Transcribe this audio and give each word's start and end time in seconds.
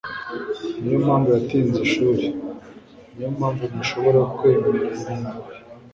Niyo 0.79 0.97
mpamvu 1.05 1.27
yatinze 1.35 1.77
ishuri. 1.87 2.23
Niyo 3.13 3.29
mpamvu 3.37 3.63
ntashobora 3.71 4.19
kwemeranya 4.35 5.13
nawe 5.23 5.51